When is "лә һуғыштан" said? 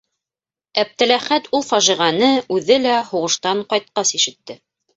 2.89-3.65